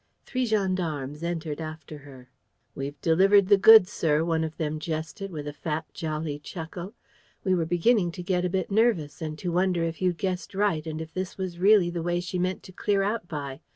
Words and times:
Three 0.25 0.47
gendarmes 0.47 1.21
entered 1.21 1.61
after 1.61 1.99
her: 1.99 2.31
"We've 2.73 2.99
delivered 3.01 3.49
the 3.49 3.57
goods, 3.59 3.91
sir," 3.91 4.25
one 4.25 4.43
of 4.43 4.57
them 4.57 4.79
jested, 4.79 5.29
with 5.31 5.47
a 5.47 5.53
fat, 5.53 5.85
jolly 5.93 6.39
chuckle. 6.39 6.95
"We 7.43 7.53
were 7.53 7.67
beginning 7.67 8.11
to 8.13 8.23
get 8.23 8.43
a 8.43 8.49
bit 8.49 8.71
nervous 8.71 9.21
and 9.21 9.37
to 9.37 9.51
wonder 9.51 9.83
if 9.83 10.01
you'd 10.01 10.17
guessed 10.17 10.55
right 10.55 10.87
and 10.87 11.01
if 11.03 11.13
this 11.13 11.37
was 11.37 11.59
really 11.59 11.91
the 11.91 12.01
way 12.01 12.19
she 12.19 12.39
meant 12.39 12.63
to 12.63 12.71
clear 12.71 13.03
out 13.03 13.27
by. 13.27 13.61